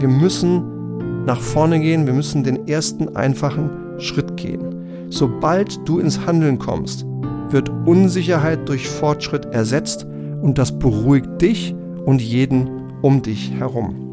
wir 0.00 0.08
müssen 0.08 1.26
nach 1.26 1.40
vorne 1.40 1.78
gehen, 1.78 2.06
wir 2.06 2.14
müssen 2.14 2.42
den 2.42 2.66
ersten 2.66 3.14
einfachen 3.16 3.70
Schritt 3.98 4.36
gehen. 4.36 5.10
Sobald 5.10 5.86
du 5.86 5.98
ins 5.98 6.24
Handeln 6.26 6.58
kommst, 6.58 7.04
wird 7.50 7.68
Unsicherheit 7.86 8.66
durch 8.68 8.88
Fortschritt 8.88 9.44
ersetzt 9.46 10.06
und 10.40 10.56
das 10.56 10.78
beruhigt 10.78 11.42
dich 11.42 11.74
und 12.06 12.22
jeden 12.22 12.70
um 13.02 13.20
dich 13.20 13.52
herum. 13.52 14.06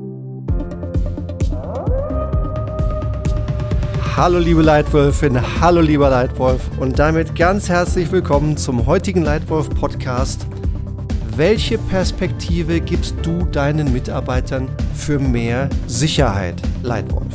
Hallo 4.18 4.40
liebe 4.40 4.64
Leitwölfin, 4.64 5.40
hallo 5.62 5.80
lieber 5.80 6.10
Leitwolf 6.10 6.70
und 6.80 7.00
damit 7.00 7.36
ganz 7.36 7.70
herzlich 7.70 8.12
willkommen 8.12 8.58
zum 8.58 8.88
heutigen 8.88 9.22
Leitwolf 9.22 9.70
Podcast. 9.70 10.48
Welche 11.38 11.78
Perspektive 11.78 12.82
gibst 12.82 13.16
du 13.22 13.44
deinen 13.44 13.94
Mitarbeitern 13.94 14.76
für 14.96 15.20
mehr 15.20 15.70
Sicherheit, 15.86 16.60
Leitwolf? 16.82 17.32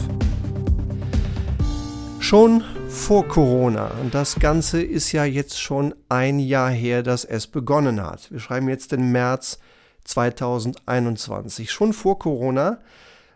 Schon 2.19 2.65
vor 2.89 3.29
Corona, 3.29 3.93
und 4.03 4.13
das 4.13 4.41
Ganze 4.41 4.83
ist 4.83 5.13
ja 5.13 5.25
jetzt 5.25 5.61
schon 5.61 5.95
ein 6.09 6.41
Jahr 6.41 6.71
her, 6.71 7.05
dass 7.05 7.25
es 7.25 7.47
begonnen 7.47 8.03
hat. 8.03 8.29
Wir 8.33 8.41
schreiben 8.41 8.69
jetzt 8.69 8.91
den 8.91 9.13
März 9.13 9.61
2021. 10.03 11.71
Schon 11.71 11.93
vor 11.93 12.19
Corona 12.19 12.79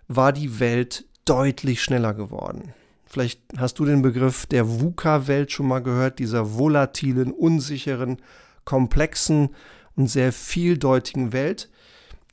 war 0.09 0.33
die 0.33 0.59
Welt 0.59 1.05
deutlich 1.27 1.81
schneller 1.81 2.13
geworden. 2.13 2.75
Vielleicht 3.05 3.41
hast 3.57 3.79
du 3.79 3.85
den 3.85 4.03
Begriff 4.03 4.47
der 4.47 4.67
VUCA-Welt 4.81 5.53
schon 5.53 5.69
mal 5.69 5.81
gehört, 5.81 6.19
dieser 6.19 6.55
volatilen, 6.55 7.31
unsicheren, 7.31 8.17
komplexen 8.65 9.51
und 9.97 10.09
sehr 10.09 10.33
vieldeutigen 10.33 11.33
Welt. 11.33 11.69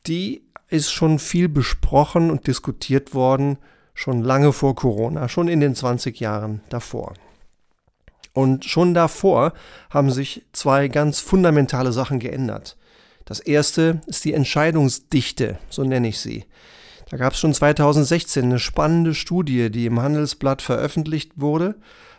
Die 0.06 0.44
ist 0.70 0.92
schon 0.92 1.20
viel 1.20 1.50
besprochen 1.50 2.30
und 2.30 2.48
diskutiert 2.48 3.14
worden, 3.14 3.58
schon 3.94 4.22
lange 4.22 4.54
vor 4.54 4.76
Corona, 4.76 5.30
schon 5.30 5.48
in 5.48 5.60
den 5.60 5.76
20 5.76 6.20
Jahren 6.20 6.62
davor. 6.70 7.14
Und 8.34 8.66
schon 8.66 8.94
davor 8.94 9.54
haben 9.92 10.10
sich 10.10 10.46
zwei 10.54 10.88
ganz 10.88 11.20
fundamentale 11.20 11.92
Sachen 11.92 12.20
geändert. 12.20 12.78
Das 13.26 13.40
erste 13.40 14.02
ist 14.08 14.26
die 14.26 14.34
Entscheidungsdichte, 14.34 15.60
so 15.70 15.84
nenne 15.84 16.08
ich 16.08 16.20
sie. 16.20 16.46
Da 17.10 17.18
gab 17.18 17.34
es 17.34 17.40
schon 17.40 17.54
2016 17.54 18.46
eine 18.46 18.60
spannende 18.60 19.14
Studie, 19.14 19.70
die 19.70 19.86
im 19.86 20.02
Handelsblatt 20.02 20.62
veröffentlicht 20.62 21.34
wurde, 21.36 21.76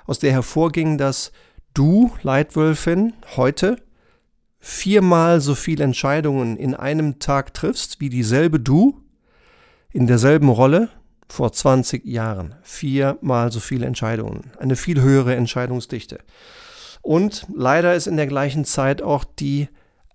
aus 0.06 0.20
der 0.20 0.30
hervorging, 0.30 0.98
dass 0.98 1.32
du, 1.74 2.12
Leitwölfin, 2.22 3.12
heute 3.36 3.82
viermal 4.64 5.42
so 5.42 5.54
viele 5.54 5.84
Entscheidungen 5.84 6.56
in 6.56 6.74
einem 6.74 7.18
Tag 7.18 7.52
triffst 7.52 8.00
wie 8.00 8.08
dieselbe 8.08 8.58
du 8.58 8.98
in 9.92 10.06
derselben 10.06 10.48
Rolle 10.48 10.88
vor 11.28 11.52
20 11.52 12.06
Jahren. 12.06 12.54
Viermal 12.62 13.52
so 13.52 13.60
viele 13.60 13.84
Entscheidungen. 13.84 14.52
Eine 14.58 14.76
viel 14.76 15.02
höhere 15.02 15.36
Entscheidungsdichte. 15.36 16.18
Und 17.02 17.46
leider 17.54 17.94
ist 17.94 18.06
in 18.06 18.16
der 18.16 18.26
gleichen 18.26 18.64
Zeit 18.64 19.02
auch 19.02 19.24
die 19.24 19.68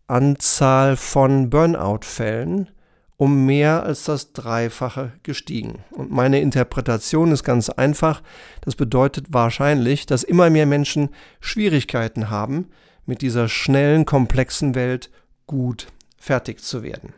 Anzahl 0.08 0.96
von 0.96 1.52
Burnout-Fällen 1.52 2.70
um 3.18 3.46
mehr 3.46 3.84
als 3.84 4.06
das 4.06 4.32
Dreifache 4.32 5.12
gestiegen. 5.24 5.84
Und 5.92 6.10
meine 6.10 6.40
Interpretation 6.40 7.34
ist 7.34 7.44
ganz 7.44 7.70
einfach. 7.70 8.24
Das 8.62 8.76
bedeutet 8.76 9.26
wahrscheinlich, 9.30 10.06
dass 10.06 10.24
immer 10.24 10.50
mehr 10.50 10.66
Menschen 10.66 11.10
Schwierigkeiten 11.42 12.30
haben, 12.30 12.70
mit 13.10 13.24
dieser 13.24 13.50
schnellen, 13.50 14.06
komplexen 14.06 14.76
Welt 14.76 15.10
gut 15.48 15.88
fertig 16.18 16.62
zu 16.62 16.84
werden. 16.84 17.14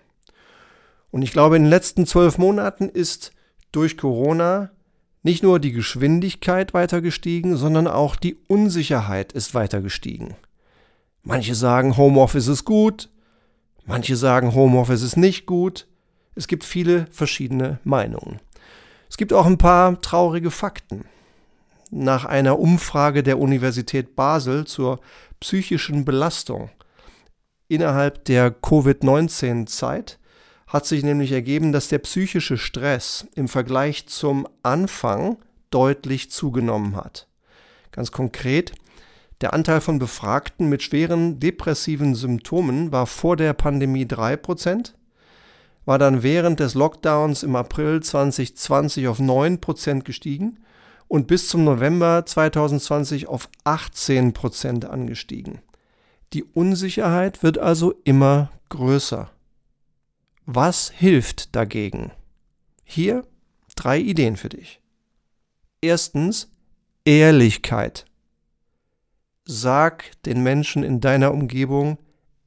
Und 1.11 1.21
ich 1.21 1.33
glaube, 1.33 1.57
in 1.57 1.63
den 1.63 1.69
letzten 1.69 2.07
zwölf 2.07 2.37
Monaten 2.37 2.87
ist 2.87 3.33
durch 3.73 3.97
Corona 3.97 4.71
nicht 5.21 5.43
nur 5.43 5.59
die 5.59 5.73
Geschwindigkeit 5.73 6.73
weiter 6.73 7.01
gestiegen, 7.01 7.57
sondern 7.57 7.87
auch 7.87 8.15
die 8.15 8.37
Unsicherheit 8.47 9.33
ist 9.33 9.53
weiter 9.53 9.81
gestiegen. 9.81 10.35
Manche 11.23 11.55
sagen, 11.55 11.97
Homeoffice 11.97 12.47
ist 12.47 12.63
gut, 12.63 13.09
manche 13.85 14.15
sagen, 14.15 14.55
Homeoffice 14.55 15.01
ist 15.01 15.17
nicht 15.17 15.45
gut. 15.45 15.87
Es 16.35 16.47
gibt 16.47 16.63
viele 16.63 17.07
verschiedene 17.11 17.79
Meinungen. 17.83 18.39
Es 19.09 19.17
gibt 19.17 19.33
auch 19.33 19.45
ein 19.45 19.57
paar 19.57 19.99
traurige 19.99 20.51
Fakten. 20.51 21.03
Nach 21.93 22.23
einer 22.23 22.57
Umfrage 22.57 23.21
der 23.21 23.37
Universität 23.37 24.15
Basel 24.15 24.65
zur 24.65 25.01
psychischen 25.41 26.05
Belastung 26.05 26.69
innerhalb 27.67 28.23
der 28.25 28.49
Covid-19-Zeit 28.51 30.17
hat 30.67 30.85
sich 30.85 31.03
nämlich 31.03 31.33
ergeben, 31.33 31.73
dass 31.73 31.89
der 31.89 31.99
psychische 31.99 32.57
Stress 32.57 33.27
im 33.35 33.49
Vergleich 33.49 34.07
zum 34.07 34.47
Anfang 34.63 35.37
deutlich 35.69 36.31
zugenommen 36.31 36.95
hat. 36.95 37.27
Ganz 37.91 38.13
konkret, 38.13 38.71
der 39.41 39.53
Anteil 39.53 39.81
von 39.81 39.99
Befragten 39.99 40.69
mit 40.69 40.83
schweren 40.83 41.41
depressiven 41.41 42.15
Symptomen 42.15 42.93
war 42.93 43.05
vor 43.05 43.35
der 43.35 43.51
Pandemie 43.51 44.05
3%, 44.05 44.93
war 45.83 45.99
dann 45.99 46.23
während 46.23 46.61
des 46.61 46.73
Lockdowns 46.73 47.43
im 47.43 47.57
April 47.57 48.01
2020 48.01 49.09
auf 49.09 49.19
9% 49.19 50.03
gestiegen 50.03 50.57
und 51.11 51.27
bis 51.27 51.49
zum 51.49 51.65
November 51.65 52.25
2020 52.25 53.27
auf 53.27 53.49
18% 53.65 54.85
angestiegen. 54.85 55.59
Die 56.31 56.45
Unsicherheit 56.45 57.43
wird 57.43 57.57
also 57.57 57.95
immer 58.05 58.49
größer. 58.69 59.29
Was 60.45 60.89
hilft 60.89 61.53
dagegen? 61.53 62.13
Hier 62.85 63.27
drei 63.75 63.99
Ideen 63.99 64.37
für 64.37 64.47
dich. 64.47 64.79
Erstens 65.81 66.49
Ehrlichkeit. 67.03 68.05
Sag 69.43 70.11
den 70.23 70.41
Menschen 70.43 70.81
in 70.81 71.01
deiner 71.01 71.33
Umgebung 71.33 71.97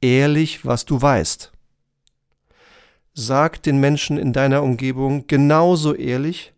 ehrlich, 0.01 0.65
was 0.65 0.85
du 0.85 0.99
weißt. 0.99 1.51
Sag 3.13 3.61
den 3.61 3.79
Menschen 3.79 4.17
in 4.17 4.33
deiner 4.33 4.63
Umgebung 4.63 5.27
genauso 5.27 5.93
ehrlich, 5.93 6.54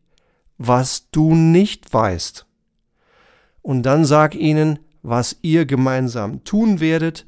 was 0.57 1.09
du 1.11 1.35
nicht 1.35 1.93
weißt. 1.93 2.45
Und 3.61 3.83
dann 3.83 4.05
sag 4.05 4.35
ihnen, 4.35 4.79
was 5.03 5.37
ihr 5.41 5.65
gemeinsam 5.65 6.43
tun 6.43 6.79
werdet, 6.79 7.25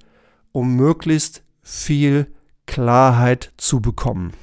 um 0.52 0.76
möglichst 0.76 1.44
viel 1.62 2.28
Klarheit 2.66 3.52
zu 3.58 3.82
bekommen. 3.82 4.34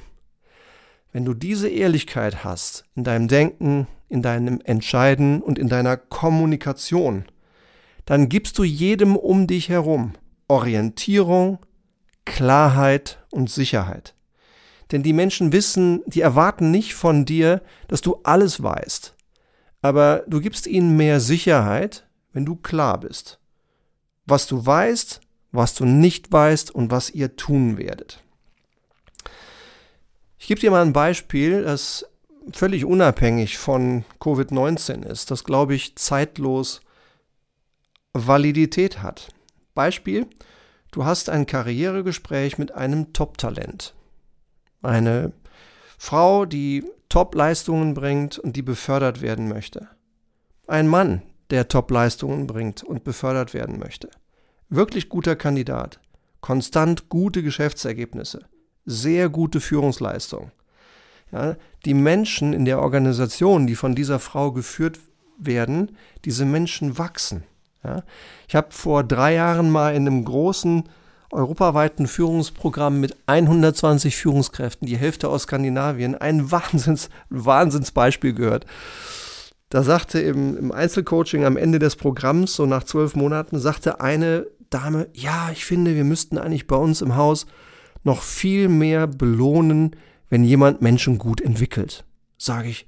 Wenn 1.11 1.25
du 1.25 1.33
diese 1.33 1.69
Ehrlichkeit 1.69 2.43
hast 2.43 2.85
in 2.95 3.03
deinem 3.03 3.27
Denken, 3.27 3.87
in 4.09 4.21
deinem 4.21 4.61
Entscheiden 4.63 5.41
und 5.41 5.57
in 5.57 5.67
deiner 5.67 5.97
Kommunikation, 5.97 7.25
dann 8.05 8.29
gibst 8.29 8.57
du 8.57 8.63
jedem 8.63 9.15
um 9.15 9.47
dich 9.47 9.69
herum 9.69 10.13
Orientierung, 10.47 11.59
Klarheit 12.25 13.23
und 13.31 13.49
Sicherheit. 13.49 14.13
Denn 14.91 15.03
die 15.03 15.13
Menschen 15.13 15.51
wissen, 15.51 16.01
die 16.05 16.21
erwarten 16.21 16.71
nicht 16.71 16.95
von 16.95 17.25
dir, 17.25 17.61
dass 17.87 18.01
du 18.01 18.19
alles 18.23 18.63
weißt. 18.63 19.15
Aber 19.81 20.23
du 20.27 20.39
gibst 20.39 20.67
ihnen 20.67 20.95
mehr 20.97 21.19
Sicherheit, 21.19 22.07
wenn 22.33 22.45
du 22.45 22.55
klar 22.55 22.99
bist. 22.99 23.39
Was 24.25 24.47
du 24.47 24.65
weißt, 24.65 25.21
was 25.51 25.73
du 25.73 25.85
nicht 25.85 26.31
weißt 26.31 26.73
und 26.73 26.91
was 26.91 27.09
ihr 27.09 27.35
tun 27.35 27.77
werdet. 27.77 28.23
Ich 30.37 30.47
gebe 30.47 30.59
dir 30.59 30.71
mal 30.71 30.83
ein 30.83 30.93
Beispiel, 30.93 31.63
das 31.63 32.05
völlig 32.53 32.85
unabhängig 32.85 33.57
von 33.57 34.05
Covid-19 34.19 35.03
ist, 35.05 35.31
das, 35.31 35.43
glaube 35.43 35.75
ich, 35.75 35.95
zeitlos 35.95 36.81
Validität 38.13 39.01
hat. 39.01 39.29
Beispiel, 39.73 40.27
du 40.91 41.05
hast 41.05 41.29
ein 41.29 41.45
Karrieregespräch 41.45 42.57
mit 42.57 42.71
einem 42.73 43.13
Top-Talent. 43.13 43.93
Eine 44.81 45.33
Frau, 45.97 46.45
die 46.45 46.83
Top-Leistungen 47.09 47.93
bringt 47.93 48.37
und 48.37 48.55
die 48.55 48.61
befördert 48.61 49.21
werden 49.21 49.47
möchte. 49.47 49.87
Ein 50.67 50.87
Mann, 50.87 51.21
der 51.49 51.67
Top-Leistungen 51.67 52.47
bringt 52.47 52.83
und 52.83 53.03
befördert 53.03 53.53
werden 53.53 53.79
möchte. 53.79 54.09
Wirklich 54.69 55.09
guter 55.09 55.35
Kandidat. 55.35 55.99
Konstant 56.41 57.09
gute 57.09 57.41
Geschäftsergebnisse. 57.41 58.45
Sehr 58.85 59.29
gute 59.29 59.59
Führungsleistung. 59.59 60.51
Ja, 61.31 61.55
die 61.85 61.93
Menschen 61.93 62.53
in 62.53 62.65
der 62.65 62.81
Organisation, 62.81 63.67
die 63.67 63.75
von 63.75 63.95
dieser 63.95 64.19
Frau 64.19 64.51
geführt 64.51 64.99
werden, 65.37 65.97
diese 66.23 66.45
Menschen 66.45 66.97
wachsen. 66.97 67.43
Ja. 67.83 68.03
Ich 68.47 68.55
habe 68.55 68.71
vor 68.71 69.03
drei 69.03 69.33
Jahren 69.35 69.69
mal 69.69 69.93
in 69.93 70.07
einem 70.07 70.23
großen 70.23 70.87
europaweiten 71.31 72.07
Führungsprogramm 72.07 72.99
mit 72.99 73.15
120 73.25 74.15
Führungskräften, 74.15 74.87
die 74.87 74.97
Hälfte 74.97 75.29
aus 75.29 75.43
Skandinavien, 75.43 76.15
ein 76.15 76.51
Wahnsinns, 76.51 77.09
Wahnsinnsbeispiel 77.29 78.33
gehört. 78.33 78.65
Da 79.69 79.83
sagte 79.83 80.19
im, 80.19 80.57
im 80.57 80.71
Einzelcoaching 80.71 81.43
am 81.43 81.57
Ende 81.57 81.79
des 81.79 81.97
Programms, 81.97 82.55
so 82.55 82.65
nach 82.65 82.83
zwölf 82.83 83.15
Monaten, 83.15 83.59
sagte 83.59 83.99
eine 83.99 84.47
Dame, 84.69 85.07
ja, 85.13 85.49
ich 85.51 85.65
finde, 85.65 85.95
wir 85.95 86.03
müssten 86.03 86.37
eigentlich 86.37 86.67
bei 86.67 86.75
uns 86.75 87.01
im 87.01 87.15
Haus 87.15 87.45
noch 88.03 88.21
viel 88.21 88.69
mehr 88.69 89.07
belohnen, 89.07 89.95
wenn 90.29 90.43
jemand 90.43 90.81
Menschen 90.81 91.17
gut 91.17 91.41
entwickelt. 91.41 92.05
sage 92.37 92.69
ich, 92.69 92.87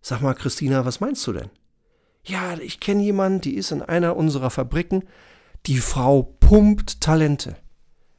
sag 0.00 0.20
mal, 0.22 0.34
Christina, 0.34 0.84
was 0.84 1.00
meinst 1.00 1.26
du 1.26 1.32
denn? 1.32 1.50
Ja, 2.24 2.56
ich 2.58 2.80
kenne 2.80 3.02
jemanden, 3.02 3.40
die 3.40 3.54
ist 3.54 3.70
in 3.70 3.82
einer 3.82 4.16
unserer 4.16 4.50
Fabriken. 4.50 5.04
Die 5.66 5.78
Frau 5.78 6.22
pumpt 6.22 7.00
Talente. 7.00 7.56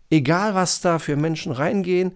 Egal, 0.10 0.56
was 0.56 0.82
da 0.82 1.00
für 1.00 1.16
Menschen 1.16 1.52
reingehen, 1.52 2.16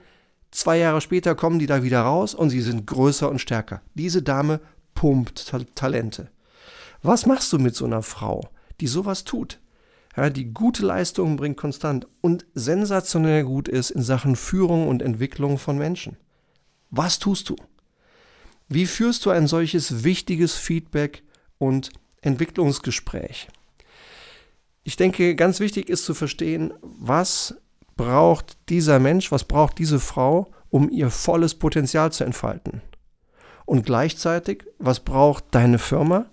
zwei 0.52 0.78
Jahre 0.78 1.02
später 1.02 1.36
kommen 1.36 1.60
die 1.60 1.66
da 1.68 1.84
wieder 1.84 2.02
raus 2.02 2.34
und 2.34 2.50
sie 2.50 2.62
sind 2.62 2.88
größer 2.88 3.30
und 3.30 3.40
stärker. 3.40 3.82
Diese 3.96 4.22
Dame 4.22 4.62
pumpt 4.94 5.48
Ta 5.48 5.60
Talente. 5.76 6.30
Was 7.04 7.26
machst 7.26 7.52
du 7.52 7.60
mit 7.60 7.76
so 7.76 7.86
einer 7.86 8.04
Frau, 8.04 8.50
die 8.80 8.88
sowas 8.88 9.24
tut? 9.24 9.60
Ja, 10.16 10.30
die 10.30 10.54
gute 10.54 10.86
Leistungen 10.86 11.38
bringt 11.38 11.58
konstant 11.58 12.08
und 12.20 12.46
sensationell 12.54 13.44
gut 13.44 13.68
ist 13.68 13.92
in 13.92 14.04
Sachen 14.04 14.36
Führung 14.36 14.88
und 14.88 15.02
Entwicklung 15.02 15.58
von 15.58 15.78
Menschen. 15.78 16.18
Was 16.90 17.18
tust 17.20 17.50
du? 17.50 17.56
Wie 18.68 18.86
führst 18.86 19.26
du 19.26 19.30
ein 19.30 19.48
solches 19.48 20.04
wichtiges 20.04 20.56
Feedback 20.56 21.24
und 21.58 21.92
Entwicklungsgespräch? 22.22 23.48
Ich 24.84 24.98
denke, 24.98 25.36
ganz 25.36 25.60
wichtig 25.60 25.90
ist 25.90 26.06
zu 26.06 26.14
verstehen, 26.14 26.74
was 26.82 27.56
braucht 28.02 28.58
dieser 28.70 29.00
Mensch, 29.00 29.32
was 29.32 29.44
braucht 29.44 29.78
diese 29.78 30.00
Frau, 30.00 30.48
um 30.72 30.90
ihr 30.90 31.12
volles 31.12 31.54
Potenzial 31.54 32.12
zu 32.12 32.24
entfalten? 32.24 32.82
Und 33.66 33.86
gleichzeitig, 33.86 34.64
was 34.80 35.02
braucht 35.02 35.44
deine 35.52 35.78
Firma, 35.78 36.26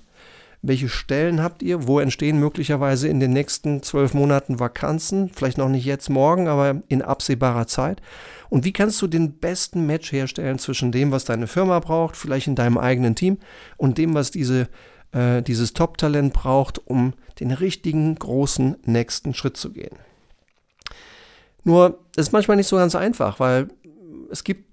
welche 0.62 0.88
Stellen 0.88 1.42
habt 1.42 1.62
ihr? 1.62 1.86
Wo 1.86 2.00
entstehen 2.00 2.40
möglicherweise 2.40 3.08
in 3.08 3.20
den 3.20 3.34
nächsten 3.34 3.82
zwölf 3.82 4.14
Monaten 4.14 4.58
Vakanzen? 4.58 5.28
Vielleicht 5.28 5.58
noch 5.58 5.68
nicht 5.68 5.84
jetzt 5.84 6.08
morgen, 6.08 6.48
aber 6.48 6.80
in 6.88 7.02
absehbarer 7.02 7.66
Zeit. 7.66 8.00
Und 8.48 8.64
wie 8.64 8.72
kannst 8.72 9.00
du 9.02 9.06
den 9.06 9.38
besten 9.38 9.84
Match 9.84 10.10
herstellen 10.10 10.58
zwischen 10.58 10.90
dem, 10.90 11.12
was 11.12 11.26
deine 11.26 11.46
Firma 11.46 11.80
braucht, 11.80 12.16
vielleicht 12.16 12.46
in 12.46 12.56
deinem 12.56 12.78
eigenen 12.78 13.14
Team, 13.14 13.36
und 13.76 13.98
dem, 13.98 14.14
was 14.14 14.30
diese, 14.30 14.68
äh, 15.12 15.42
dieses 15.42 15.74
Top-Talent 15.74 16.32
braucht, 16.32 16.78
um 16.86 17.12
den 17.40 17.50
richtigen 17.50 18.14
großen 18.14 18.78
nächsten 18.86 19.34
Schritt 19.34 19.58
zu 19.58 19.70
gehen? 19.70 20.07
Nur, 21.64 21.98
es 22.16 22.28
ist 22.28 22.32
manchmal 22.32 22.56
nicht 22.56 22.68
so 22.68 22.76
ganz 22.76 22.94
einfach, 22.94 23.40
weil 23.40 23.68
es 24.30 24.44
gibt 24.44 24.64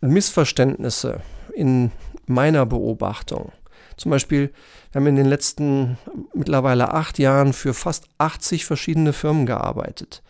Missverständnisse 0.00 1.20
in 1.54 1.92
meiner 2.26 2.66
Beobachtung. 2.66 3.52
Zum 3.96 4.10
Beispiel, 4.10 4.52
wir 4.92 5.00
haben 5.00 5.06
in 5.06 5.16
den 5.16 5.26
letzten 5.26 5.98
mittlerweile 6.32 6.94
acht 6.94 7.18
Jahren 7.18 7.52
für 7.52 7.74
fast 7.74 8.08
80 8.18 8.64
verschiedene 8.64 9.12
Firmen 9.12 9.44
gearbeitet. 9.44 10.22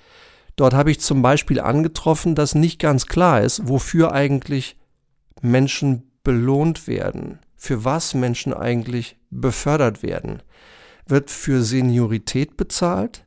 Dort 0.56 0.74
habe 0.74 0.90
ich 0.90 1.00
zum 1.00 1.22
Beispiel 1.22 1.60
angetroffen, 1.60 2.34
dass 2.34 2.54
nicht 2.54 2.80
ganz 2.80 3.06
klar 3.06 3.40
ist, 3.40 3.68
wofür 3.68 4.12
eigentlich 4.12 4.76
Menschen 5.40 6.10
belohnt 6.24 6.86
werden, 6.86 7.38
für 7.56 7.84
was 7.84 8.14
Menschen 8.14 8.52
eigentlich 8.52 9.16
befördert 9.30 10.02
werden. 10.02 10.42
Wird 11.06 11.30
für 11.30 11.62
Seniorität 11.62 12.56
bezahlt 12.56 13.24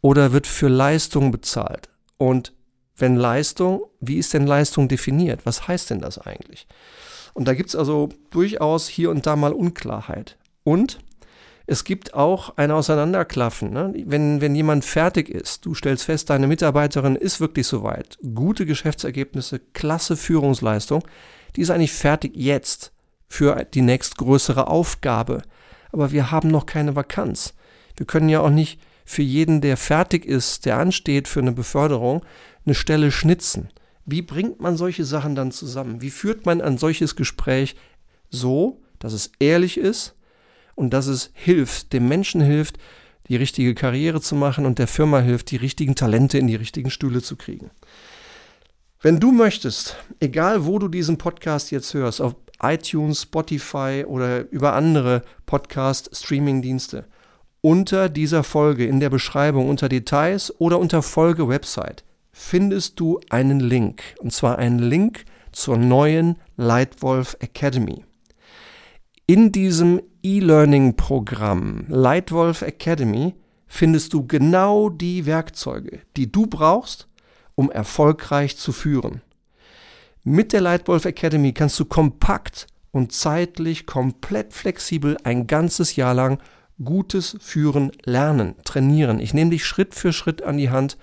oder 0.00 0.32
wird 0.32 0.46
für 0.46 0.68
Leistung 0.68 1.30
bezahlt? 1.30 1.88
Und 2.18 2.52
wenn 2.96 3.16
Leistung, 3.16 3.82
wie 4.00 4.16
ist 4.16 4.32
denn 4.32 4.46
Leistung 4.46 4.88
definiert? 4.88 5.44
Was 5.44 5.68
heißt 5.68 5.90
denn 5.90 6.00
das 6.00 6.18
eigentlich? 6.18 6.66
Und 7.34 7.46
da 7.46 7.54
gibt 7.54 7.68
es 7.68 7.76
also 7.76 8.08
durchaus 8.30 8.88
hier 8.88 9.10
und 9.10 9.26
da 9.26 9.36
mal 9.36 9.52
Unklarheit. 9.52 10.38
Und 10.64 10.98
es 11.66 11.84
gibt 11.84 12.14
auch 12.14 12.56
ein 12.56 12.70
Auseinanderklaffen. 12.70 13.72
Ne? 13.72 13.92
Wenn, 14.06 14.40
wenn 14.40 14.54
jemand 14.54 14.84
fertig 14.84 15.28
ist, 15.28 15.66
du 15.66 15.74
stellst 15.74 16.04
fest, 16.04 16.30
deine 16.30 16.46
Mitarbeiterin 16.46 17.16
ist 17.16 17.40
wirklich 17.40 17.66
soweit, 17.66 18.18
gute 18.34 18.64
Geschäftsergebnisse, 18.64 19.58
klasse 19.74 20.16
Führungsleistung, 20.16 21.04
die 21.56 21.60
ist 21.60 21.70
eigentlich 21.70 21.92
fertig 21.92 22.32
jetzt 22.36 22.92
für 23.28 23.64
die 23.64 23.82
nächstgrößere 23.82 24.68
Aufgabe. 24.68 25.42
Aber 25.92 26.12
wir 26.12 26.30
haben 26.30 26.50
noch 26.50 26.66
keine 26.66 26.94
Vakanz. 26.94 27.54
Wir 27.96 28.06
können 28.06 28.28
ja 28.28 28.40
auch 28.40 28.50
nicht 28.50 28.80
für 29.06 29.22
jeden, 29.22 29.62
der 29.62 29.78
fertig 29.78 30.26
ist, 30.26 30.66
der 30.66 30.78
ansteht 30.78 31.28
für 31.28 31.40
eine 31.40 31.52
Beförderung, 31.52 32.22
eine 32.66 32.74
Stelle 32.74 33.10
schnitzen. 33.12 33.70
Wie 34.04 34.20
bringt 34.20 34.60
man 34.60 34.76
solche 34.76 35.04
Sachen 35.04 35.34
dann 35.34 35.52
zusammen? 35.52 36.02
Wie 36.02 36.10
führt 36.10 36.44
man 36.44 36.60
ein 36.60 36.76
solches 36.76 37.16
Gespräch 37.16 37.76
so, 38.30 38.82
dass 38.98 39.12
es 39.12 39.30
ehrlich 39.38 39.78
ist 39.78 40.14
und 40.74 40.90
dass 40.90 41.06
es 41.06 41.30
hilft, 41.34 41.92
dem 41.92 42.08
Menschen 42.08 42.40
hilft, 42.40 42.78
die 43.28 43.36
richtige 43.36 43.74
Karriere 43.74 44.20
zu 44.20 44.34
machen 44.34 44.66
und 44.66 44.78
der 44.78 44.88
Firma 44.88 45.20
hilft, 45.20 45.50
die 45.50 45.56
richtigen 45.56 45.94
Talente 45.94 46.38
in 46.38 46.48
die 46.48 46.54
richtigen 46.56 46.90
Stühle 46.90 47.22
zu 47.22 47.36
kriegen. 47.36 47.70
Wenn 49.00 49.20
du 49.20 49.30
möchtest, 49.30 49.96
egal 50.18 50.66
wo 50.66 50.78
du 50.78 50.88
diesen 50.88 51.16
Podcast 51.16 51.70
jetzt 51.70 51.94
hörst, 51.94 52.20
auf 52.20 52.34
iTunes, 52.60 53.22
Spotify 53.22 54.04
oder 54.06 54.50
über 54.50 54.72
andere 54.72 55.22
Podcast-Streaming-Dienste, 55.46 57.06
unter 57.66 58.08
dieser 58.08 58.44
Folge 58.44 58.86
in 58.86 59.00
der 59.00 59.10
Beschreibung 59.10 59.68
unter 59.68 59.88
Details 59.88 60.54
oder 60.60 60.78
unter 60.78 61.02
Folge 61.02 61.48
Website 61.48 62.04
findest 62.30 63.00
du 63.00 63.18
einen 63.28 63.58
Link. 63.58 64.14
Und 64.20 64.32
zwar 64.32 64.58
einen 64.58 64.78
Link 64.78 65.24
zur 65.50 65.76
neuen 65.76 66.36
Lightwolf 66.56 67.36
Academy. 67.40 68.04
In 69.26 69.50
diesem 69.50 70.00
E-Learning-Programm 70.22 71.86
Lightwolf 71.88 72.62
Academy 72.62 73.34
findest 73.66 74.12
du 74.12 74.24
genau 74.24 74.88
die 74.88 75.26
Werkzeuge, 75.26 76.02
die 76.16 76.30
du 76.30 76.46
brauchst, 76.46 77.08
um 77.56 77.72
erfolgreich 77.72 78.56
zu 78.56 78.70
führen. 78.70 79.22
Mit 80.22 80.52
der 80.52 80.60
Lightwolf 80.60 81.04
Academy 81.04 81.52
kannst 81.52 81.80
du 81.80 81.84
kompakt 81.84 82.68
und 82.92 83.10
zeitlich 83.10 83.86
komplett 83.86 84.52
flexibel 84.52 85.16
ein 85.24 85.48
ganzes 85.48 85.96
Jahr 85.96 86.14
lang 86.14 86.38
gutes 86.82 87.36
Führen 87.40 87.92
lernen, 88.04 88.54
trainieren. 88.64 89.18
Ich 89.18 89.34
nehme 89.34 89.50
dich 89.50 89.64
Schritt 89.64 89.94
für 89.94 90.12
Schritt 90.12 90.42
an 90.42 90.56
die 90.56 90.70
Hand 90.70 90.98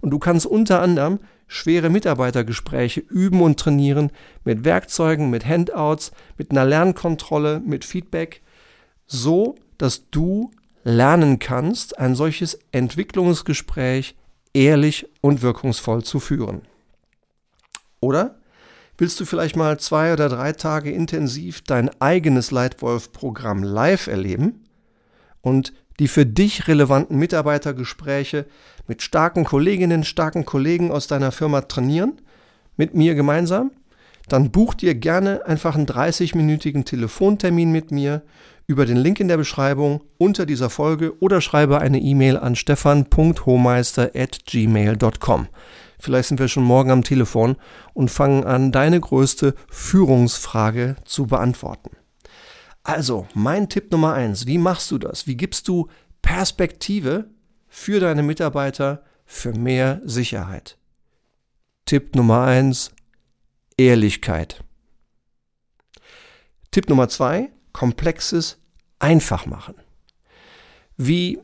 und 0.00 0.10
du 0.10 0.18
kannst 0.18 0.46
unter 0.46 0.80
anderem 0.82 1.20
schwere 1.46 1.90
Mitarbeitergespräche 1.90 3.00
üben 3.00 3.40
und 3.42 3.60
trainieren 3.60 4.10
mit 4.44 4.64
Werkzeugen, 4.64 5.30
mit 5.30 5.46
Handouts, 5.46 6.12
mit 6.38 6.50
einer 6.50 6.64
Lernkontrolle, 6.64 7.60
mit 7.60 7.84
Feedback, 7.84 8.42
so 9.06 9.56
dass 9.78 10.08
du 10.10 10.50
lernen 10.84 11.38
kannst, 11.38 11.98
ein 11.98 12.14
solches 12.14 12.58
Entwicklungsgespräch 12.72 14.16
ehrlich 14.54 15.08
und 15.20 15.42
wirkungsvoll 15.42 16.02
zu 16.02 16.20
führen. 16.20 16.62
Oder 18.00 18.36
willst 18.98 19.20
du 19.20 19.24
vielleicht 19.24 19.56
mal 19.56 19.78
zwei 19.78 20.12
oder 20.12 20.28
drei 20.28 20.52
Tage 20.52 20.90
intensiv 20.90 21.62
dein 21.62 21.90
eigenes 22.00 22.50
Leitwolf-Programm 22.50 23.62
live 23.62 24.06
erleben 24.08 24.61
und 25.42 25.74
die 25.98 26.08
für 26.08 26.24
dich 26.24 26.68
relevanten 26.68 27.18
Mitarbeitergespräche 27.18 28.46
mit 28.88 29.02
starken 29.02 29.44
Kolleginnen, 29.44 30.04
starken 30.04 30.46
Kollegen 30.46 30.90
aus 30.90 31.06
deiner 31.06 31.32
Firma 31.32 31.60
trainieren, 31.60 32.14
mit 32.76 32.94
mir 32.94 33.14
gemeinsam, 33.14 33.72
dann 34.28 34.50
buch 34.50 34.74
dir 34.74 34.94
gerne 34.94 35.46
einfach 35.46 35.76
einen 35.76 35.86
30-minütigen 35.86 36.84
Telefontermin 36.84 37.70
mit 37.70 37.90
mir 37.90 38.22
über 38.66 38.86
den 38.86 38.96
Link 38.96 39.20
in 39.20 39.28
der 39.28 39.36
Beschreibung 39.36 40.02
unter 40.16 40.46
dieser 40.46 40.70
Folge 40.70 41.20
oder 41.20 41.40
schreibe 41.40 41.80
eine 41.80 42.00
E-Mail 42.00 42.38
an 42.38 42.56
stefan.hohmeister.gmail.com. 42.56 45.48
Vielleicht 45.98 46.28
sind 46.28 46.40
wir 46.40 46.48
schon 46.48 46.64
morgen 46.64 46.90
am 46.90 47.04
Telefon 47.04 47.56
und 47.92 48.10
fangen 48.10 48.44
an, 48.44 48.72
deine 48.72 48.98
größte 48.98 49.54
Führungsfrage 49.70 50.96
zu 51.04 51.26
beantworten. 51.26 51.90
Also, 52.84 53.28
mein 53.34 53.68
Tipp 53.68 53.92
Nummer 53.92 54.14
eins, 54.14 54.46
wie 54.46 54.58
machst 54.58 54.90
du 54.90 54.98
das? 54.98 55.26
Wie 55.26 55.36
gibst 55.36 55.68
du 55.68 55.88
Perspektive 56.20 57.30
für 57.68 58.00
deine 58.00 58.22
Mitarbeiter 58.22 59.02
für 59.24 59.52
mehr 59.52 60.00
Sicherheit? 60.04 60.76
Tipp 61.84 62.16
Nummer 62.16 62.42
eins, 62.42 62.90
Ehrlichkeit. 63.76 64.64
Tipp 66.72 66.88
Nummer 66.88 67.08
zwei, 67.08 67.50
Komplexes 67.72 68.58
einfach 68.98 69.46
machen. 69.46 69.74
Wie 70.96 71.38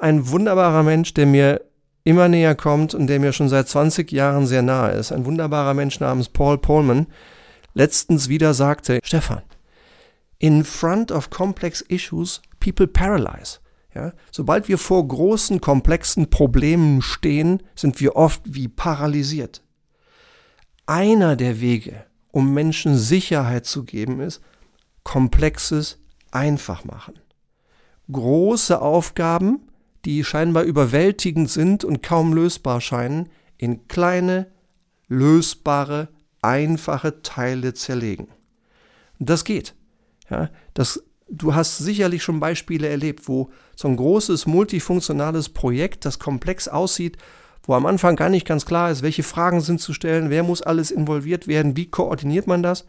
ein 0.00 0.28
wunderbarer 0.28 0.82
Mensch, 0.82 1.14
der 1.14 1.26
mir 1.26 1.60
immer 2.04 2.28
näher 2.28 2.54
kommt 2.54 2.94
und 2.94 3.06
der 3.06 3.20
mir 3.20 3.32
schon 3.32 3.48
seit 3.48 3.68
20 3.68 4.10
Jahren 4.10 4.46
sehr 4.46 4.62
nahe 4.62 4.92
ist, 4.92 5.12
ein 5.12 5.26
wunderbarer 5.26 5.74
Mensch 5.74 6.00
namens 6.00 6.28
Paul 6.28 6.58
Polman, 6.58 7.06
letztens 7.74 8.28
wieder 8.28 8.54
sagte, 8.54 9.00
Stefan, 9.04 9.42
in 10.40 10.64
front 10.64 11.12
of 11.12 11.30
complex 11.30 11.82
issues, 11.82 12.42
people 12.58 12.88
paralyze. 12.88 13.60
Ja, 13.94 14.12
sobald 14.30 14.68
wir 14.68 14.78
vor 14.78 15.06
großen, 15.06 15.60
komplexen 15.60 16.30
Problemen 16.30 17.02
stehen, 17.02 17.62
sind 17.74 18.00
wir 18.00 18.16
oft 18.16 18.42
wie 18.44 18.68
paralysiert. 18.68 19.62
Einer 20.86 21.36
der 21.36 21.60
Wege, 21.60 22.04
um 22.30 22.54
Menschen 22.54 22.96
Sicherheit 22.96 23.66
zu 23.66 23.84
geben, 23.84 24.20
ist 24.20 24.40
Komplexes 25.02 25.98
einfach 26.30 26.84
machen. 26.84 27.18
Große 28.10 28.80
Aufgaben, 28.80 29.68
die 30.04 30.24
scheinbar 30.24 30.62
überwältigend 30.62 31.50
sind 31.50 31.84
und 31.84 32.02
kaum 32.02 32.32
lösbar 32.32 32.80
scheinen, 32.80 33.28
in 33.58 33.88
kleine, 33.88 34.46
lösbare, 35.08 36.08
einfache 36.42 37.22
Teile 37.22 37.74
zerlegen. 37.74 38.28
Das 39.18 39.44
geht. 39.44 39.74
Ja, 40.30 40.48
das, 40.74 41.02
du 41.28 41.54
hast 41.54 41.78
sicherlich 41.78 42.22
schon 42.22 42.40
Beispiele 42.40 42.88
erlebt, 42.88 43.28
wo 43.28 43.50
so 43.76 43.88
ein 43.88 43.96
großes 43.96 44.46
multifunktionales 44.46 45.48
Projekt, 45.48 46.04
das 46.04 46.18
komplex 46.18 46.68
aussieht, 46.68 47.18
wo 47.64 47.74
am 47.74 47.86
Anfang 47.86 48.16
gar 48.16 48.28
nicht 48.28 48.46
ganz 48.46 48.64
klar 48.64 48.90
ist, 48.90 49.02
welche 49.02 49.22
Fragen 49.22 49.60
sind 49.60 49.80
zu 49.80 49.92
stellen, 49.92 50.30
wer 50.30 50.42
muss 50.42 50.62
alles 50.62 50.90
involviert 50.90 51.46
werden, 51.46 51.76
wie 51.76 51.90
koordiniert 51.90 52.46
man 52.46 52.62
das. 52.62 52.86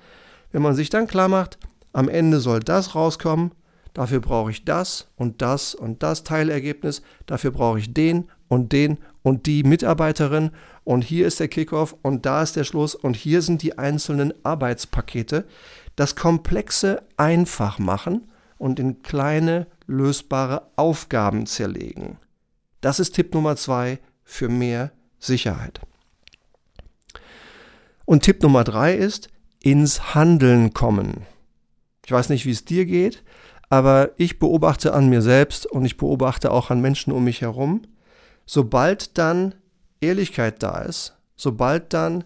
Wenn 0.52 0.62
man 0.62 0.76
sich 0.76 0.90
dann 0.90 1.08
klar 1.08 1.28
macht, 1.28 1.58
am 1.94 2.08
Ende 2.08 2.40
soll 2.40 2.62
das 2.62 2.96
rauskommen, 2.96 3.52
dafür 3.94 4.22
brauche 4.22 4.52
ich 4.52 4.64
das 4.64 5.08
und 5.18 5.42
das 5.42 5.76
und 5.76 6.04
das 6.04 6.24
Teilergebnis, 6.24 7.02
dafür 7.26 7.52
brauche 7.52 7.80
ich 7.80 7.94
den 7.94 8.30
und 8.48 8.72
den 8.72 8.98
und 9.24 9.46
die 9.46 9.64
Mitarbeiterin 9.64 10.52
und 10.84 11.04
hier 11.04 11.28
ist 11.28 11.40
der 11.40 11.48
Kickoff 11.48 11.96
und 12.02 12.26
da 12.26 12.42
ist 12.42 12.56
der 12.56 12.64
Schluss 12.64 12.96
und 12.96 13.16
hier 13.16 13.42
sind 13.42 13.62
die 13.62 13.78
einzelnen 13.78 14.34
Arbeitspakete. 14.44 15.46
Das 15.96 16.16
Komplexe 16.16 17.04
einfach 17.18 17.80
machen 17.80 18.32
und 18.58 18.80
in 18.80 19.02
kleine 19.02 19.68
lösbare 19.88 20.68
Aufgaben 20.76 21.46
zerlegen. 21.46 22.18
Das 22.80 23.00
ist 23.00 23.14
Tipp 23.14 23.34
Nummer 23.34 23.56
zwei 23.56 24.00
für 24.24 24.50
mehr 24.50 24.92
Sicherheit. 25.20 25.82
Und 28.06 28.24
Tipp 28.24 28.42
Nummer 28.42 28.64
drei 28.64 28.96
ist, 28.96 29.30
ins 29.62 30.16
Handeln 30.16 30.74
kommen. 30.74 31.26
Ich 32.06 32.12
weiß 32.12 32.30
nicht, 32.30 32.46
wie 32.46 32.52
es 32.52 32.66
dir 32.66 32.86
geht, 32.86 33.24
aber 33.70 34.12
ich 34.18 34.40
beobachte 34.40 34.94
an 34.94 35.10
mir 35.10 35.22
selbst 35.22 35.66
und 35.66 35.86
ich 35.86 35.98
beobachte 35.98 36.52
auch 36.52 36.72
an 36.72 36.82
Menschen 36.82 37.14
um 37.14 37.24
mich 37.24 37.42
herum, 37.42 37.84
sobald 38.46 39.18
dann 39.18 39.56
Ehrlichkeit 40.02 40.62
da 40.62 40.82
ist, 40.82 41.16
sobald 41.36 41.94
dann 41.94 42.24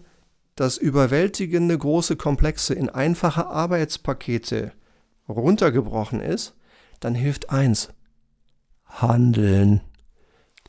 das 0.56 0.78
überwältigende 0.78 1.76
große 1.76 2.16
Komplexe 2.16 2.74
in 2.74 2.88
einfache 2.88 3.46
Arbeitspakete 3.46 4.72
runtergebrochen 5.28 6.20
ist, 6.20 6.54
dann 7.00 7.14
hilft 7.14 7.50
eins. 7.50 7.90
Handeln, 8.86 9.82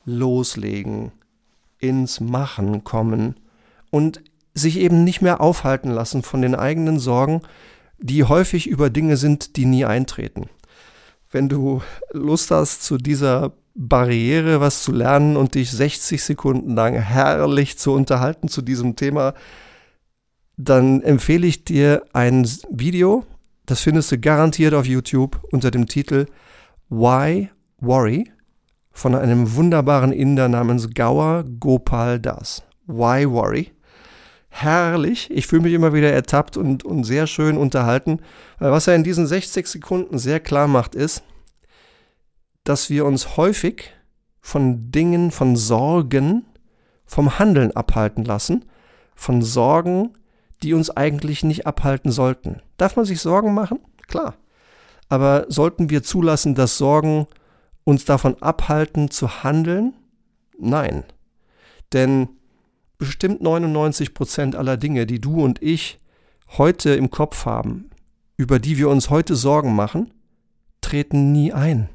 loslegen, 0.04 1.14
ins 1.80 2.20
Machen 2.20 2.84
kommen 2.84 3.40
und 3.90 4.22
sich 4.54 4.80
eben 4.80 5.04
nicht 5.04 5.22
mehr 5.22 5.40
aufhalten 5.40 5.90
lassen 5.90 6.22
von 6.22 6.42
den 6.42 6.56
eigenen 6.56 7.00
Sorgen, 7.00 7.42
die 7.98 8.24
häufig 8.24 8.68
über 8.68 8.90
Dinge 8.90 9.16
sind, 9.16 9.56
die 9.56 9.66
nie 9.66 9.86
eintreten. 9.86 10.50
Wenn 11.32 11.48
du 11.48 11.82
Lust 12.12 12.52
hast, 12.52 12.84
zu 12.84 12.98
dieser 12.98 13.54
Barriere 13.76 14.60
was 14.60 14.82
zu 14.82 14.92
lernen 14.92 15.38
und 15.38 15.56
dich 15.56 15.72
60 15.72 16.24
Sekunden 16.24 16.76
lang 16.76 16.96
herrlich 16.96 17.78
zu 17.78 17.94
unterhalten 17.94 18.48
zu 18.48 18.62
diesem 18.62 18.96
Thema, 18.96 19.34
dann 20.58 21.04
empfehle 21.04 21.46
ich 21.46 21.64
dir 21.64 22.04
ein 22.14 22.48
Video, 22.70 23.26
das 23.68 23.82
findest 23.82 24.12
du 24.12 24.18
garantiert 24.18 24.74
auf 24.74 24.88
YouTube 24.88 25.40
unter 25.52 25.72
dem 25.72 25.86
Titel 25.86 26.26
Why 26.90 27.50
Worry 27.80 28.32
von 28.92 29.14
einem 29.14 29.56
wunderbaren 29.56 30.12
Inder 30.12 30.50
namens 30.50 30.90
Gaur 30.96 31.46
Gopal 31.60 32.20
Das. 32.20 32.64
Why 32.88 33.30
Worry? 33.30 33.72
Herrlich. 34.50 35.30
Ich 35.30 35.46
fühle 35.46 35.62
mich 35.64 35.74
immer 35.74 35.94
wieder 35.94 36.12
ertappt 36.12 36.58
und, 36.58 36.84
und 36.84 37.04
sehr 37.04 37.28
schön 37.28 37.58
unterhalten. 37.58 38.22
Weil 38.58 38.72
was 38.72 38.88
er 38.88 38.96
in 38.96 39.04
diesen 39.04 39.28
60 39.28 39.68
Sekunden 39.68 40.18
sehr 40.18 40.40
klar 40.40 40.68
macht, 40.68 40.96
ist, 40.96 41.22
dass 42.64 42.90
wir 42.90 43.06
uns 43.06 43.38
häufig 43.38 43.94
von 44.40 44.90
Dingen, 44.90 45.30
von 45.30 45.56
Sorgen, 45.56 46.46
vom 47.06 47.38
Handeln 47.38 47.72
abhalten 47.76 48.26
lassen, 48.26 48.66
von 49.14 49.44
Sorgen, 49.44 50.17
die 50.64 50.74
uns 50.74 50.90
eigentlich 50.90 51.44
nicht 51.44 51.68
abhalten 51.68 52.12
sollten. 52.12 52.62
Darf 52.78 52.96
man 52.96 53.06
sich 53.06 53.22
Sorgen 53.22 53.54
machen? 53.54 53.80
Klar. 54.08 54.36
Aber 55.10 55.46
sollten 55.50 55.90
wir 55.90 56.04
zulassen, 56.04 56.56
dass 56.56 56.78
Sorgen 56.78 57.28
uns 57.84 58.06
davon 58.06 58.42
abhalten 58.42 59.10
zu 59.10 59.44
handeln? 59.44 59.94
Nein. 60.58 61.04
Denn 61.94 62.30
bestimmt 62.98 63.42
99 63.42 64.14
Prozent 64.14 64.56
aller 64.56 64.78
Dinge, 64.78 65.06
die 65.06 65.22
du 65.22 65.44
und 65.44 65.62
ich 65.62 66.00
heute 66.58 66.92
im 66.96 67.10
Kopf 67.10 67.46
haben, 67.46 67.90
über 68.36 68.60
die 68.60 68.78
wir 68.78 68.90
uns 68.90 69.10
heute 69.10 69.36
Sorgen 69.36 69.76
machen, 69.76 70.14
treten 70.82 71.32
nie 71.32 71.54
ein. 71.54 71.90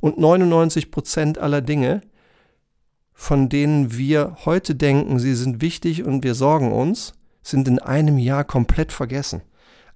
Und 0.00 0.18
99 0.18 0.90
Prozent 0.90 1.38
aller 1.38 1.60
Dinge, 1.60 2.00
von 3.12 3.48
denen 3.48 3.96
wir 3.96 4.36
heute 4.44 4.74
denken, 4.74 5.18
sie 5.18 5.34
sind 5.34 5.60
wichtig 5.60 6.02
und 6.02 6.24
wir 6.24 6.34
sorgen 6.34 6.72
uns, 6.72 7.12
sind 7.42 7.68
in 7.68 7.78
einem 7.78 8.18
Jahr 8.18 8.44
komplett 8.44 8.92
vergessen. 8.92 9.42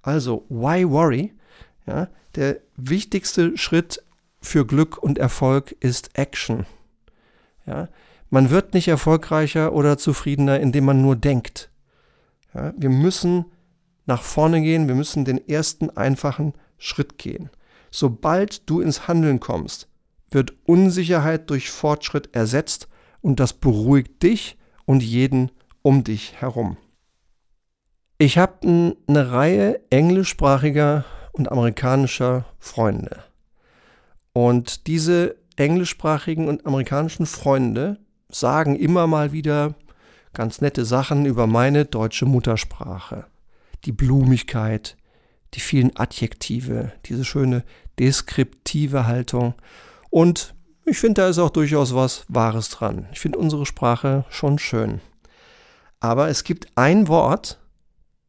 Also, 0.01 0.45
why 0.49 0.87
worry? 0.89 1.33
Ja, 1.85 2.09
der 2.35 2.57
wichtigste 2.75 3.57
Schritt 3.57 4.03
für 4.41 4.65
Glück 4.65 4.97
und 4.97 5.17
Erfolg 5.17 5.75
ist 5.79 6.17
Action. 6.17 6.65
Ja? 7.65 7.89
Man 8.29 8.49
wird 8.49 8.73
nicht 8.73 8.87
erfolgreicher 8.87 9.73
oder 9.73 9.97
zufriedener, 9.97 10.59
indem 10.59 10.85
man 10.85 11.01
nur 11.01 11.15
denkt. 11.15 11.69
Ja? 12.53 12.73
Wir 12.77 12.89
müssen 12.89 13.45
nach 14.05 14.21
vorne 14.21 14.61
gehen, 14.61 14.87
wir 14.87 14.95
müssen 14.95 15.25
den 15.25 15.47
ersten 15.47 15.89
einfachen 15.91 16.53
Schritt 16.77 17.17
gehen. 17.17 17.49
Sobald 17.91 18.69
du 18.69 18.81
ins 18.81 19.07
Handeln 19.07 19.39
kommst, 19.39 19.87
wird 20.29 20.53
Unsicherheit 20.65 21.49
durch 21.49 21.69
Fortschritt 21.69 22.35
ersetzt 22.35 22.87
und 23.21 23.39
das 23.39 23.53
beruhigt 23.53 24.23
dich 24.23 24.57
und 24.85 25.03
jeden 25.03 25.51
um 25.81 26.03
dich 26.03 26.41
herum. 26.41 26.77
Ich 28.19 28.39
habe 28.39 28.95
eine 29.07 29.31
Reihe 29.31 29.79
englischsprachiger 29.91 31.05
und 31.33 31.51
amerikanischer 31.51 32.45
Freunde. 32.57 33.23
Und 34.33 34.87
diese 34.87 35.35
englischsprachigen 35.55 36.47
und 36.47 36.65
amerikanischen 36.65 37.27
Freunde 37.27 37.99
sagen 38.27 38.75
immer 38.75 39.05
mal 39.05 39.33
wieder 39.33 39.75
ganz 40.33 40.61
nette 40.61 40.83
Sachen 40.83 41.27
über 41.27 41.45
meine 41.45 41.85
deutsche 41.85 42.25
Muttersprache. 42.25 43.27
Die 43.85 43.91
Blumigkeit, 43.91 44.97
die 45.53 45.59
vielen 45.59 45.95
Adjektive, 45.95 46.93
diese 47.05 47.23
schöne 47.23 47.63
deskriptive 47.99 49.05
Haltung. 49.05 49.53
Und 50.09 50.55
ich 50.85 50.97
finde, 50.97 51.21
da 51.21 51.29
ist 51.29 51.37
auch 51.37 51.51
durchaus 51.51 51.93
was 51.93 52.25
Wahres 52.29 52.69
dran. 52.69 53.07
Ich 53.11 53.19
finde 53.19 53.37
unsere 53.37 53.67
Sprache 53.67 54.25
schon 54.29 54.57
schön. 54.57 55.01
Aber 55.99 56.29
es 56.29 56.43
gibt 56.43 56.67
ein 56.75 57.07
Wort, 57.07 57.59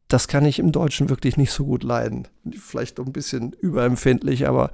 das 0.09 0.27
kann 0.27 0.45
ich 0.45 0.59
im 0.59 0.73
Deutschen 0.73 1.11
wirklich 1.11 1.37
nicht 1.37 1.53
so 1.53 1.65
gut 1.65 1.83
leiden. 1.83 2.27
Vielleicht 2.59 2.99
ein 2.99 3.13
bisschen 3.13 3.53
überempfindlich, 3.53 4.49
aber 4.49 4.71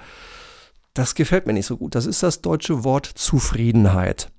das 0.95 1.17
gefällt 1.17 1.47
mir 1.47 1.53
nicht 1.53 1.67
so 1.67 1.77
gut. 1.77 1.97
Das 1.97 2.07
ist 2.07 2.23
das 2.23 2.41
deutsche 2.41 2.85
Wort 2.85 3.07
Zufriedenheit. 3.07 4.31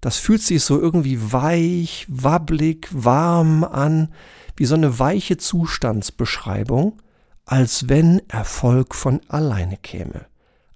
Das 0.00 0.16
fühlt 0.16 0.42
sich 0.42 0.62
so 0.62 0.80
irgendwie 0.80 1.32
weich, 1.32 2.06
wabbelig, 2.08 2.88
warm 2.92 3.64
an, 3.64 4.14
wie 4.56 4.64
so 4.64 4.76
eine 4.76 5.00
weiche 5.00 5.38
Zustandsbeschreibung, 5.38 7.02
als 7.44 7.88
wenn 7.88 8.22
Erfolg 8.28 8.94
von 8.94 9.20
alleine 9.28 9.76
käme, 9.76 10.26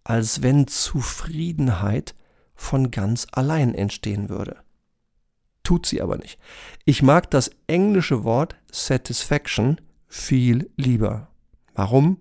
als 0.03 0.43
wenn 0.43 0.67
Zufriedenheit 0.67 2.17
von 2.57 2.91
ganz 2.91 3.29
allein 3.31 3.75
entstehen 3.75 4.29
würde. 4.29 4.57
Tut 5.63 5.87
sie 5.87 6.03
aber 6.03 6.17
nicht. 6.17 6.39
Ich 6.85 7.03
mag 7.03 7.31
das 7.31 7.51
englische 7.67 8.25
Wort 8.25 8.57
Satisfaction 8.71 9.81
viel 10.09 10.71
lieber. 10.77 11.29
Warum? 11.75 12.19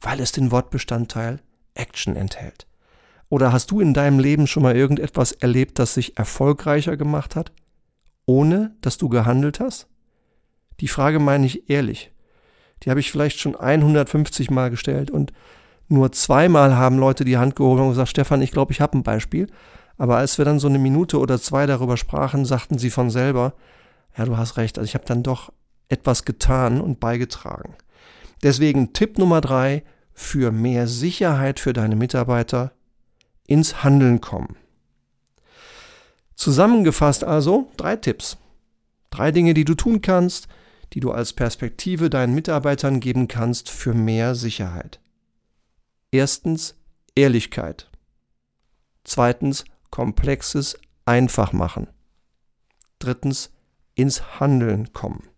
Weil 0.00 0.20
es 0.20 0.32
den 0.32 0.50
Wortbestandteil 0.50 1.40
Action 1.74 2.16
enthält? 2.16 2.66
Oder 3.28 3.52
hast 3.52 3.70
du 3.70 3.80
in 3.80 3.94
deinem 3.94 4.18
Leben 4.18 4.46
schon 4.46 4.62
mal 4.62 4.76
irgendetwas 4.76 5.32
erlebt, 5.32 5.78
das 5.78 5.94
sich 5.94 6.16
erfolgreicher 6.16 6.96
gemacht 6.96 7.36
hat, 7.36 7.52
ohne 8.26 8.74
dass 8.80 8.98
du 8.98 9.08
gehandelt 9.08 9.60
hast? 9.60 9.88
Die 10.80 10.88
Frage 10.88 11.18
meine 11.18 11.46
ich 11.46 11.68
ehrlich. 11.70 12.12
Die 12.82 12.90
habe 12.90 13.00
ich 13.00 13.10
vielleicht 13.10 13.40
schon 13.40 13.56
150 13.56 14.50
Mal 14.50 14.70
gestellt 14.70 15.10
und 15.10 15.32
nur 15.88 16.12
zweimal 16.12 16.76
haben 16.76 16.98
Leute 16.98 17.24
die 17.24 17.36
Hand 17.36 17.56
gehoben 17.56 17.82
und 17.82 17.88
gesagt, 17.90 18.10
Stefan, 18.10 18.42
ich 18.42 18.50
glaube, 18.50 18.72
ich 18.72 18.80
habe 18.80 18.96
ein 18.98 19.02
Beispiel. 19.02 19.48
Aber 19.96 20.16
als 20.16 20.38
wir 20.38 20.44
dann 20.44 20.58
so 20.58 20.68
eine 20.68 20.78
Minute 20.78 21.18
oder 21.18 21.40
zwei 21.40 21.66
darüber 21.66 21.96
sprachen, 21.96 22.44
sagten 22.44 22.78
sie 22.78 22.90
von 22.90 23.10
selber, 23.10 23.54
ja, 24.16 24.24
du 24.24 24.36
hast 24.36 24.56
recht, 24.56 24.78
also 24.78 24.86
ich 24.86 24.94
habe 24.94 25.04
dann 25.04 25.22
doch 25.22 25.52
etwas 25.88 26.24
getan 26.24 26.80
und 26.80 27.00
beigetragen. 27.00 27.74
Deswegen 28.42 28.92
Tipp 28.92 29.18
Nummer 29.18 29.40
drei, 29.40 29.84
für 30.14 30.52
mehr 30.52 30.86
Sicherheit 30.86 31.58
für 31.58 31.72
deine 31.72 31.96
Mitarbeiter 31.96 32.72
ins 33.46 33.82
Handeln 33.82 34.20
kommen. 34.20 34.56
Zusammengefasst 36.36 37.24
also 37.24 37.70
drei 37.76 37.96
Tipps. 37.96 38.38
Drei 39.10 39.32
Dinge, 39.32 39.54
die 39.54 39.64
du 39.64 39.74
tun 39.74 40.00
kannst, 40.00 40.48
die 40.92 41.00
du 41.00 41.10
als 41.10 41.32
Perspektive 41.32 42.10
deinen 42.10 42.34
Mitarbeitern 42.34 43.00
geben 43.00 43.28
kannst 43.28 43.70
für 43.70 43.94
mehr 43.94 44.34
Sicherheit. 44.34 45.00
Erstens 46.10 46.76
Ehrlichkeit. 47.16 47.90
Zweitens 49.02 49.64
Komplexes 49.94 50.76
einfach 51.04 51.52
machen. 51.52 51.86
Drittens 52.98 53.52
ins 53.94 54.40
Handeln 54.40 54.92
kommen. 54.92 55.28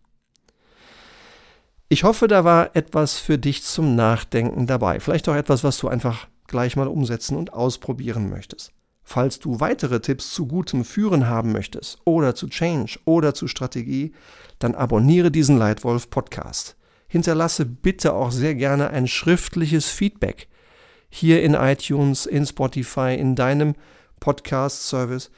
Ich 1.91 2.05
hoffe, 2.05 2.27
da 2.27 2.43
war 2.43 2.75
etwas 2.75 3.19
für 3.19 3.37
dich 3.37 3.65
zum 3.65 3.97
Nachdenken 3.97 4.67
dabei. 4.67 4.99
Vielleicht 4.99 5.29
auch 5.29 5.35
etwas, 5.35 5.63
was 5.63 5.77
du 5.77 5.89
einfach 5.89 6.27
gleich 6.47 6.75
mal 6.75 6.89
umsetzen 6.89 7.37
und 7.37 7.53
ausprobieren 7.53 8.31
möchtest. 8.31 8.73
Falls 9.03 9.41
du 9.41 9.61
weitere 9.61 10.01
Tipps 10.01 10.33
zu 10.33 10.47
gutem 10.47 10.87
Führen 10.87 11.29
haben 11.29 11.53
möchtest 11.53 11.99
oder 12.07 12.35
zu 12.35 12.49
Change 12.49 12.99
oder 13.05 13.35
zu 13.35 13.49
Strategie, 13.49 14.15
dann 14.59 14.75
abonniere 14.75 15.31
diesen 15.31 15.59
Leitwolf 15.59 16.09
Podcast. 16.09 16.77
Hinterlasse 17.09 17.67
bitte 17.67 18.15
auch 18.15 18.31
sehr 18.31 18.55
gerne 18.55 18.89
ein 18.89 19.07
schriftliches 19.07 19.91
Feedback 19.91 20.49
hier 21.11 21.43
in 21.43 21.53
iTunes, 21.53 22.25
in 22.25 22.47
Spotify, 22.47 23.17
in 23.17 23.35
deinem 23.35 23.75
Podcast-Service. 24.21 25.31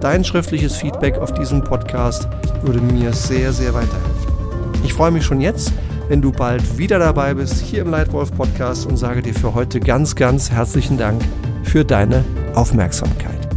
Dein 0.00 0.24
schriftliches 0.24 0.76
Feedback 0.76 1.18
auf 1.18 1.32
diesen 1.32 1.64
Podcast 1.64 2.28
würde 2.62 2.80
mir 2.80 3.12
sehr, 3.12 3.52
sehr 3.52 3.74
weiterhelfen. 3.74 4.82
Ich 4.84 4.92
freue 4.92 5.10
mich 5.10 5.24
schon 5.24 5.40
jetzt 5.40 5.72
wenn 6.08 6.22
du 6.22 6.32
bald 6.32 6.78
wieder 6.78 6.98
dabei 6.98 7.34
bist 7.34 7.60
hier 7.60 7.82
im 7.82 7.90
Leitwolf 7.90 8.32
Podcast 8.32 8.86
und 8.86 8.96
sage 8.96 9.22
dir 9.22 9.34
für 9.34 9.54
heute 9.54 9.80
ganz, 9.80 10.14
ganz 10.14 10.50
herzlichen 10.50 10.98
Dank 10.98 11.22
für 11.64 11.84
deine 11.84 12.24
Aufmerksamkeit. 12.54 13.48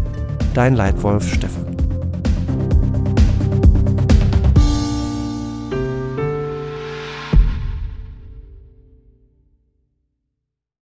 Dein 0.53 0.75
Leitwolf 0.75 1.31
Stefan. 1.31 1.68